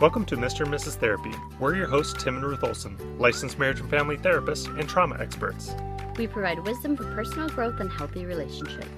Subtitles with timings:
[0.00, 0.64] Welcome to Mr.
[0.64, 0.94] and Mrs.
[0.94, 1.34] Therapy.
[1.58, 5.74] We're your hosts, Tim and Ruth Olson, licensed marriage and family therapists and trauma experts.
[6.16, 8.88] We provide wisdom for personal growth and healthy relationships.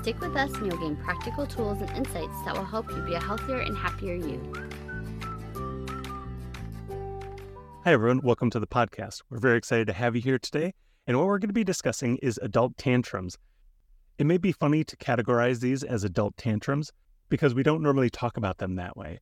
[0.00, 3.12] Stick with us and you'll gain practical tools and insights that will help you be
[3.12, 4.40] a healthier and happier you.
[7.84, 8.22] Hi, everyone.
[8.22, 9.24] Welcome to the podcast.
[9.28, 10.72] We're very excited to have you here today.
[11.06, 13.36] And what we're going to be discussing is adult tantrums.
[14.16, 16.92] It may be funny to categorize these as adult tantrums
[17.28, 19.20] because we don't normally talk about them that way.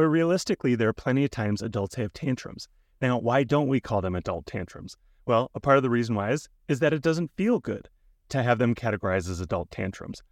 [0.00, 2.68] But realistically, there are plenty of times adults have tantrums.
[3.02, 4.96] Now, why don't we call them adult tantrums?
[5.26, 7.90] Well, a part of the reason why is, is that it doesn't feel good
[8.30, 10.22] to have them categorized as adult tantrums.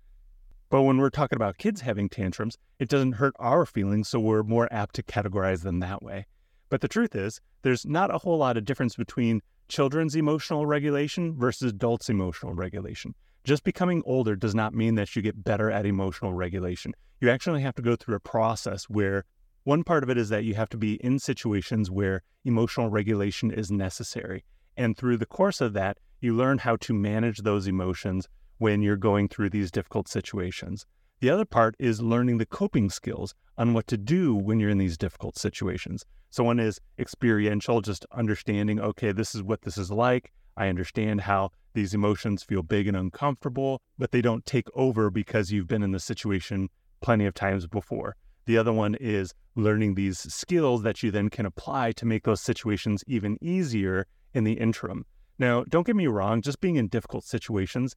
[0.70, 4.42] But when we're talking about kids having tantrums, it doesn't hurt our feelings, so we're
[4.42, 6.24] more apt to categorize them that way.
[6.70, 11.38] But the truth is, there's not a whole lot of difference between children's emotional regulation
[11.38, 13.14] versus adults' emotional regulation.
[13.44, 16.94] Just becoming older does not mean that you get better at emotional regulation.
[17.20, 19.26] You actually have to go through a process where
[19.68, 23.50] one part of it is that you have to be in situations where emotional regulation
[23.50, 24.42] is necessary.
[24.78, 28.96] And through the course of that, you learn how to manage those emotions when you're
[28.96, 30.86] going through these difficult situations.
[31.20, 34.78] The other part is learning the coping skills on what to do when you're in
[34.78, 36.02] these difficult situations.
[36.30, 40.32] So, one is experiential, just understanding, okay, this is what this is like.
[40.56, 45.52] I understand how these emotions feel big and uncomfortable, but they don't take over because
[45.52, 46.70] you've been in the situation
[47.02, 48.16] plenty of times before.
[48.48, 52.40] The other one is learning these skills that you then can apply to make those
[52.40, 55.04] situations even easier in the interim.
[55.38, 57.94] Now, don't get me wrong, just being in difficult situations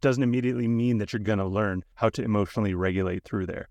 [0.00, 3.68] doesn't immediately mean that you're going to learn how to emotionally regulate through there.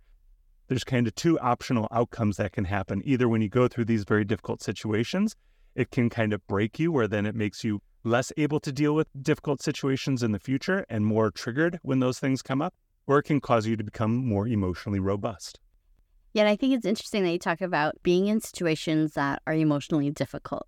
[0.69, 3.01] There's kind of two optional outcomes that can happen.
[3.03, 5.35] Either when you go through these very difficult situations,
[5.75, 8.95] it can kind of break you, where then it makes you less able to deal
[8.95, 12.73] with difficult situations in the future and more triggered when those things come up,
[13.05, 15.59] or it can cause you to become more emotionally robust.
[16.33, 20.09] Yet I think it's interesting that you talk about being in situations that are emotionally
[20.09, 20.65] difficult.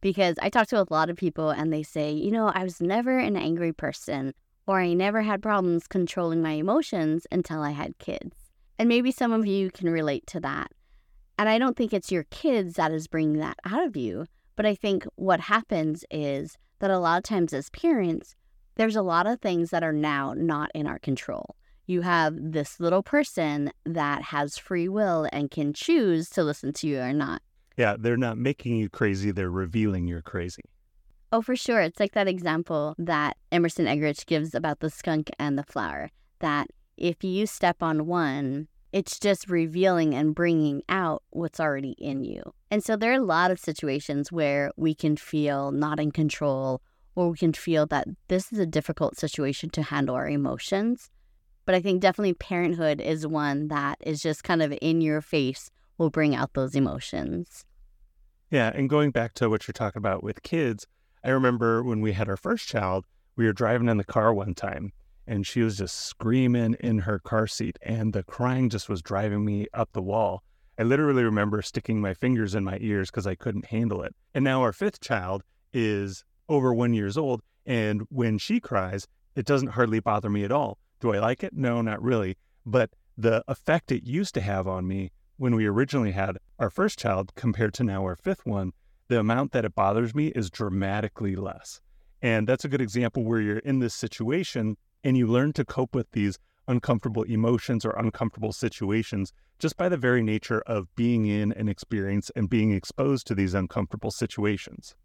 [0.00, 2.80] Because I talk to a lot of people and they say, you know, I was
[2.80, 4.34] never an angry person
[4.66, 8.36] or I never had problems controlling my emotions until I had kids.
[8.78, 10.72] And maybe some of you can relate to that.
[11.38, 14.26] And I don't think it's your kids that is bringing that out of you.
[14.56, 18.34] But I think what happens is that a lot of times as parents,
[18.74, 21.56] there's a lot of things that are now not in our control
[21.86, 26.86] you have this little person that has free will and can choose to listen to
[26.86, 27.42] you or not.
[27.76, 30.62] Yeah, they're not making you crazy, they're revealing you're crazy.
[31.32, 31.80] Oh, for sure.
[31.80, 36.68] It's like that example that Emerson Eggerichs gives about the skunk and the flower that
[36.96, 42.40] if you step on one, it's just revealing and bringing out what's already in you.
[42.70, 46.80] And so there are a lot of situations where we can feel not in control
[47.16, 51.10] or we can feel that this is a difficult situation to handle our emotions.
[51.66, 55.70] But I think definitely parenthood is one that is just kind of in your face,
[55.98, 57.64] will bring out those emotions.
[58.50, 58.70] Yeah.
[58.74, 60.86] And going back to what you're talking about with kids,
[61.24, 64.54] I remember when we had our first child, we were driving in the car one
[64.54, 64.92] time
[65.26, 69.44] and she was just screaming in her car seat and the crying just was driving
[69.44, 70.42] me up the wall.
[70.78, 74.14] I literally remember sticking my fingers in my ears because I couldn't handle it.
[74.34, 75.42] And now our fifth child
[75.72, 77.40] is over one years old.
[77.64, 80.78] And when she cries, it doesn't hardly bother me at all.
[81.04, 81.52] Do I like it?
[81.52, 82.38] No, not really.
[82.64, 86.98] But the effect it used to have on me when we originally had our first
[86.98, 88.72] child compared to now our fifth one,
[89.08, 91.82] the amount that it bothers me is dramatically less.
[92.22, 95.94] And that's a good example where you're in this situation and you learn to cope
[95.94, 96.38] with these
[96.68, 102.30] uncomfortable emotions or uncomfortable situations just by the very nature of being in an experience
[102.34, 104.96] and being exposed to these uncomfortable situations.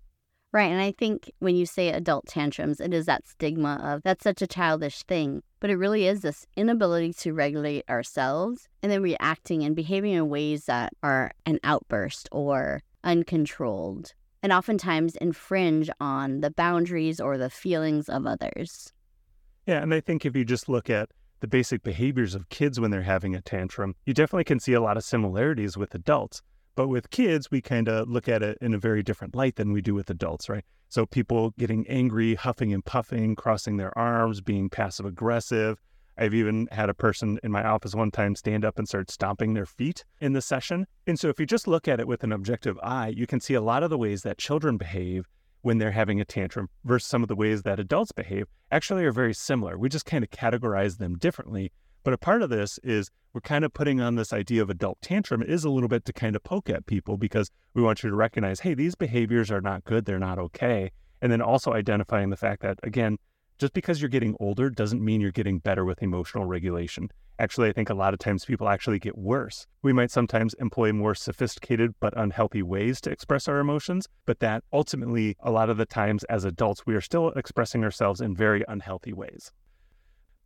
[0.51, 0.71] Right.
[0.71, 4.41] And I think when you say adult tantrums, it is that stigma of that's such
[4.41, 5.43] a childish thing.
[5.59, 10.29] But it really is this inability to regulate ourselves and then reacting and behaving in
[10.29, 17.49] ways that are an outburst or uncontrolled and oftentimes infringe on the boundaries or the
[17.49, 18.93] feelings of others.
[19.67, 19.83] Yeah.
[19.83, 21.09] And I think if you just look at
[21.41, 24.81] the basic behaviors of kids when they're having a tantrum, you definitely can see a
[24.81, 26.41] lot of similarities with adults.
[26.79, 29.73] But with kids, we kind of look at it in a very different light than
[29.73, 30.64] we do with adults, right?
[30.87, 35.81] So people getting angry, huffing and puffing, crossing their arms, being passive aggressive.
[36.17, 39.55] I've even had a person in my office one time stand up and start stomping
[39.55, 40.87] their feet in the session.
[41.05, 43.55] And so if you just look at it with an objective eye, you can see
[43.55, 45.26] a lot of the ways that children behave
[45.64, 49.11] when they're having a tantrum versus some of the ways that adults behave actually are
[49.11, 49.78] very similar.
[49.78, 51.73] We just kind of categorize them differently
[52.03, 55.01] but a part of this is we're kind of putting on this idea of adult
[55.01, 58.09] tantrum is a little bit to kind of poke at people because we want you
[58.09, 60.91] to recognize, hey, these behaviors are not good, they're not okay.
[61.22, 63.17] And then also identifying the fact that, again,
[63.59, 67.09] just because you're getting older doesn't mean you're getting better with emotional regulation.
[67.40, 69.67] Actually, I think a lot of times people actually get worse.
[69.81, 74.63] We might sometimes employ more sophisticated but unhealthy ways to express our emotions, but that
[74.72, 78.63] ultimately, a lot of the times as adults, we are still expressing ourselves in very
[78.67, 79.52] unhealthy ways.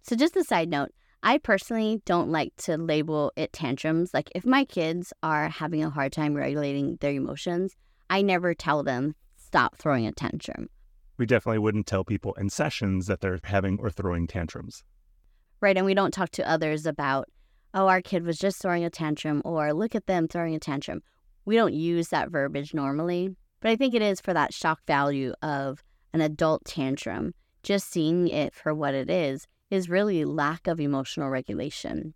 [0.01, 0.91] So, just a side note,
[1.25, 4.13] I personally don't like to label it tantrums.
[4.13, 7.77] Like, if my kids are having a hard time regulating their emotions,
[8.09, 10.69] I never tell them, stop throwing a tantrum.
[11.17, 14.83] We definitely wouldn't tell people in sessions that they're having or throwing tantrums.
[15.61, 15.77] Right.
[15.77, 17.29] And we don't talk to others about,
[17.73, 21.01] oh, our kid was just throwing a tantrum or look at them throwing a tantrum.
[21.45, 23.33] We don't use that verbiage normally.
[23.61, 25.81] But I think it is for that shock value of
[26.11, 27.33] an adult tantrum.
[27.61, 32.13] Just seeing it for what it is is really lack of emotional regulation.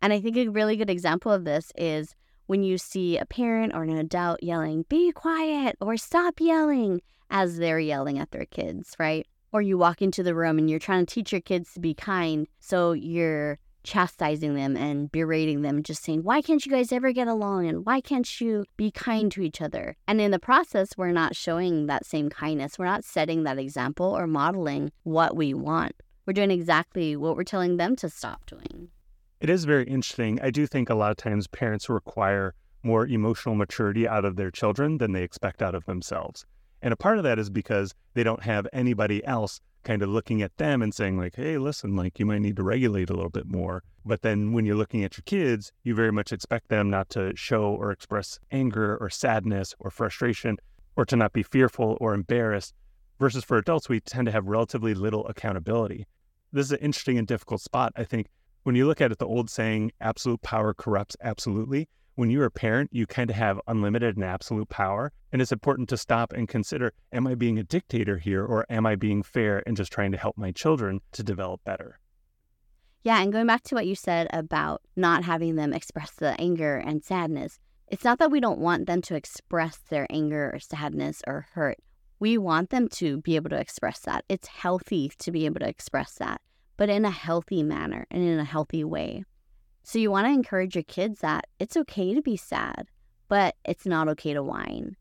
[0.00, 2.14] And I think a really good example of this is
[2.46, 7.00] when you see a parent or an adult yelling, be quiet or stop yelling
[7.30, 9.26] as they're yelling at their kids, right?
[9.50, 11.94] Or you walk into the room and you're trying to teach your kids to be
[11.94, 12.46] kind.
[12.60, 17.26] So you're chastising them and berating them, just saying, why can't you guys ever get
[17.26, 17.66] along?
[17.66, 19.96] And why can't you be kind to each other?
[20.06, 22.78] And in the process, we're not showing that same kindness.
[22.78, 25.96] We're not setting that example or modeling what we want.
[26.26, 28.88] We're doing exactly what we're telling them to stop doing.
[29.40, 30.40] It is very interesting.
[30.40, 34.50] I do think a lot of times parents require more emotional maturity out of their
[34.50, 36.46] children than they expect out of themselves.
[36.80, 40.40] And a part of that is because they don't have anybody else kind of looking
[40.40, 43.30] at them and saying, like, hey, listen, like you might need to regulate a little
[43.30, 43.82] bit more.
[44.06, 47.36] But then when you're looking at your kids, you very much expect them not to
[47.36, 50.56] show or express anger or sadness or frustration
[50.96, 52.74] or to not be fearful or embarrassed.
[53.18, 56.06] Versus for adults, we tend to have relatively little accountability.
[56.52, 57.92] This is an interesting and difficult spot.
[57.96, 58.28] I think
[58.64, 62.50] when you look at it, the old saying, absolute power corrupts absolutely when you're a
[62.50, 65.12] parent, you kind of have unlimited and absolute power.
[65.32, 68.86] And it's important to stop and consider am I being a dictator here or am
[68.86, 71.98] I being fair and just trying to help my children to develop better?
[73.02, 76.76] Yeah, and going back to what you said about not having them express the anger
[76.76, 77.58] and sadness,
[77.88, 81.78] it's not that we don't want them to express their anger or sadness or hurt.
[82.18, 84.24] We want them to be able to express that.
[84.28, 86.40] It's healthy to be able to express that,
[86.76, 89.24] but in a healthy manner and in a healthy way.
[89.82, 92.88] So you want to encourage your kids that it's okay to be sad,
[93.28, 94.96] but it's not okay to whine.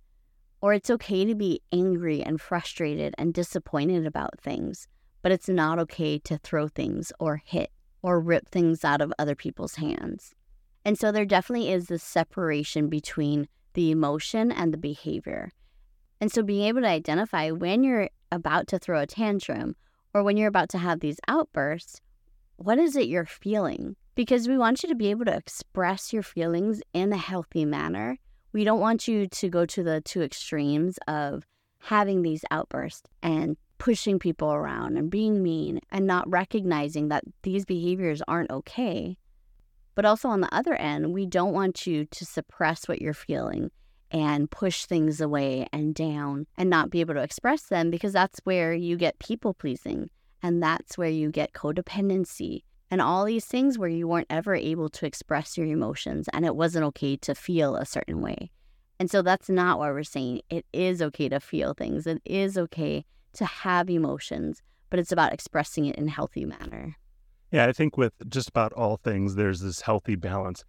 [0.61, 4.87] Or it's okay to be angry and frustrated and disappointed about things,
[5.21, 7.71] but it's not okay to throw things or hit
[8.01, 10.35] or rip things out of other people's hands.
[10.83, 15.51] And so there definitely is this separation between the emotion and the behavior.
[16.23, 19.75] And so being able to identify when you're about to throw a tantrum
[20.13, 21.99] or when you're about to have these outbursts,
[22.55, 23.97] what is it you're feeling?
[24.15, 28.17] because we want you to be able to express your feelings in a healthy manner.
[28.51, 31.45] We don't want you to go to the two extremes of
[31.79, 37.65] having these outbursts and pushing people around and being mean and not recognizing that these
[37.65, 39.17] behaviors aren't okay.
[39.95, 43.71] But also on the other end, we don't want you to suppress what you're feeling
[44.13, 48.39] and push things away and down and not be able to express them because that's
[48.43, 50.09] where you get people pleasing
[50.43, 52.61] and that's where you get codependency
[52.91, 56.55] and all these things where you weren't ever able to express your emotions and it
[56.55, 58.51] wasn't okay to feel a certain way.
[58.99, 60.41] And so that's not what we're saying.
[60.51, 62.05] It is okay to feel things.
[62.05, 64.61] It is okay to have emotions,
[64.91, 66.95] but it's about expressing it in a healthy manner.
[67.51, 70.63] Yeah, I think with just about all things, there's this healthy balance.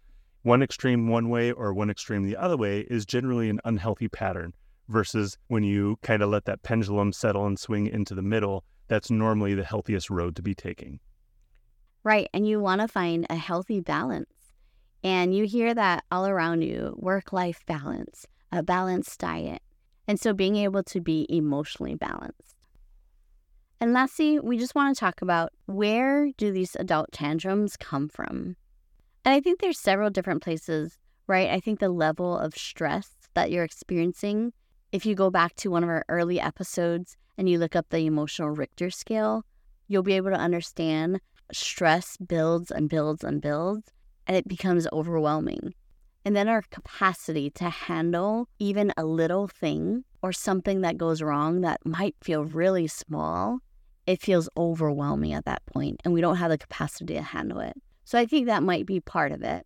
[0.45, 4.53] One extreme one way or one extreme the other way is generally an unhealthy pattern
[4.87, 9.09] versus when you kind of let that pendulum settle and swing into the middle, that's
[9.09, 10.99] normally the healthiest road to be taking.
[12.03, 12.29] Right.
[12.31, 14.29] And you want to find a healthy balance.
[15.03, 19.63] And you hear that all around you work life balance, a balanced diet.
[20.07, 22.55] And so being able to be emotionally balanced.
[23.81, 28.57] And lastly, we just want to talk about where do these adult tantrums come from?
[29.25, 31.49] And I think there's several different places, right?
[31.49, 34.53] I think the level of stress that you're experiencing,
[34.91, 38.05] if you go back to one of our early episodes and you look up the
[38.05, 39.43] emotional Richter scale,
[39.87, 41.19] you'll be able to understand
[41.51, 43.91] stress builds and builds and builds,
[44.27, 45.73] and it becomes overwhelming.
[46.23, 51.61] And then our capacity to handle even a little thing or something that goes wrong
[51.61, 53.59] that might feel really small,
[54.05, 57.75] it feels overwhelming at that point, and we don't have the capacity to handle it.
[58.05, 59.65] So I think that might be part of it.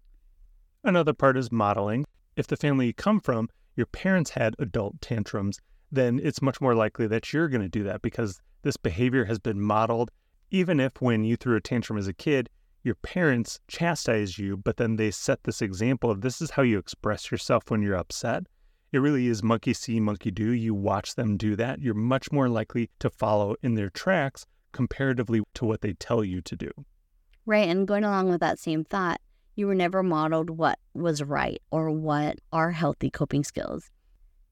[0.83, 2.05] Another part is modeling.
[2.35, 5.59] If the family you come from, your parents had adult tantrums,
[5.91, 9.39] then it's much more likely that you're going to do that because this behavior has
[9.39, 10.09] been modeled
[10.51, 12.49] even if when you threw a tantrum as a kid,
[12.83, 16.79] your parents chastise you, but then they set this example of this is how you
[16.79, 18.43] express yourself when you're upset.
[18.91, 20.51] It really is monkey see, monkey do.
[20.51, 21.81] You watch them do that.
[21.81, 26.41] You're much more likely to follow in their tracks comparatively to what they tell you
[26.41, 26.71] to do.
[27.49, 27.67] Right.
[27.67, 29.19] And going along with that same thought,
[29.55, 33.89] you were never modeled what was right or what are healthy coping skills.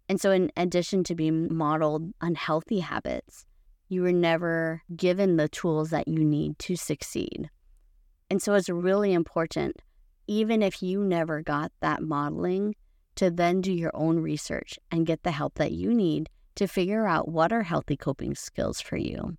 [0.09, 3.45] And so, in addition to being modeled unhealthy habits,
[3.87, 7.51] you were never given the tools that you need to succeed.
[8.31, 9.79] And so, it's really important,
[10.25, 12.73] even if you never got that modeling,
[13.17, 17.05] to then do your own research and get the help that you need to figure
[17.05, 19.37] out what are healthy coping skills for you.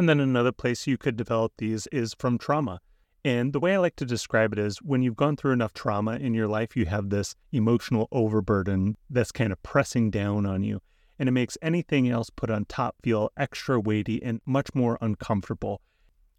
[0.00, 2.80] And then another place you could develop these is from trauma.
[3.22, 6.12] And the way I like to describe it is when you've gone through enough trauma
[6.12, 10.80] in your life, you have this emotional overburden that's kind of pressing down on you.
[11.18, 15.82] And it makes anything else put on top feel extra weighty and much more uncomfortable,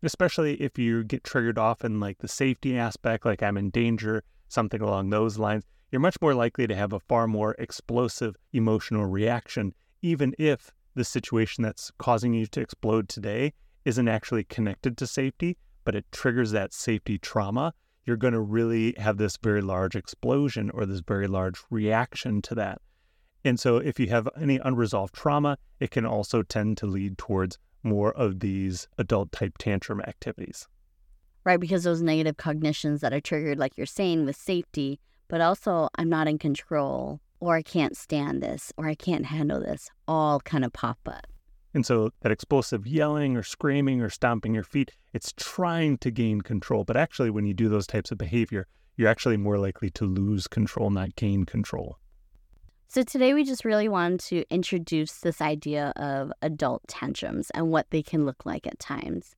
[0.02, 4.24] especially if you get triggered off in like the safety aspect, like I'm in danger,
[4.48, 5.66] something along those lines.
[5.92, 11.04] You're much more likely to have a far more explosive emotional reaction, even if the
[11.04, 13.54] situation that's causing you to explode today
[13.86, 17.74] isn't actually connected to safety, but it triggers that safety trauma,
[18.06, 22.56] you're going to really have this very large explosion or this very large reaction to
[22.56, 22.82] that.
[23.44, 27.58] And so, if you have any unresolved trauma, it can also tend to lead towards
[27.84, 30.68] more of these adult type tantrum activities.
[31.44, 35.90] Right, because those negative cognitions that are triggered, like you're saying, with safety, but also
[35.96, 40.40] I'm not in control, or I can't stand this, or I can't handle this, all
[40.40, 41.28] kind of pop up.
[41.74, 46.42] And so that explosive yelling or screaming or stomping your feet, it's trying to gain
[46.42, 46.84] control.
[46.84, 50.48] But actually, when you do those types of behavior, you're actually more likely to lose
[50.48, 51.98] control, not gain control.
[52.90, 57.90] So, today we just really wanted to introduce this idea of adult tantrums and what
[57.90, 59.34] they can look like at times.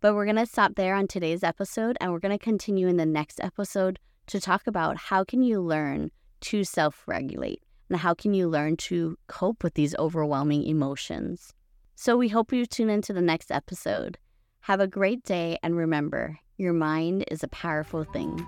[0.00, 2.96] But we're going to stop there on today's episode and we're going to continue in
[2.96, 6.10] the next episode to talk about how can you learn
[6.46, 11.52] to self-regulate and how can you learn to cope with these overwhelming emotions.
[11.94, 14.18] So we hope you tune into the next episode.
[14.60, 18.44] Have a great day, and remember, your mind is a powerful thing.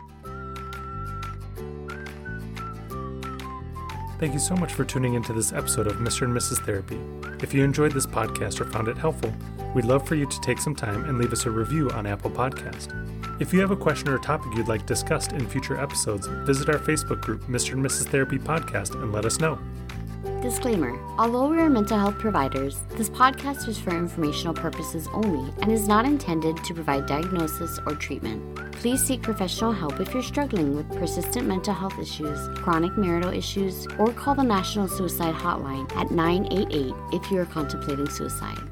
[4.19, 6.23] Thank you so much for tuning into this episode of Mr.
[6.23, 6.59] and Mrs.
[6.67, 6.99] Therapy.
[7.41, 9.33] If you enjoyed this podcast or found it helpful,
[9.77, 12.33] we'd love for you to take some time and leave us a review on Apple
[12.33, 12.93] Podcast.
[13.41, 16.81] If you have a question or topic you'd like discussed in future episodes, visit our
[16.81, 17.75] Facebook group, Mr.
[17.75, 18.09] and Mrs.
[18.09, 19.57] Therapy Podcast, and let us know.
[20.43, 25.71] Disclaimer Although we are mental health providers, this podcast is for informational purposes only and
[25.71, 28.57] is not intended to provide diagnosis or treatment.
[28.73, 33.87] Please seek professional help if you're struggling with persistent mental health issues, chronic marital issues,
[33.99, 38.68] or call the National Suicide Hotline at 988 if you are contemplating suicide.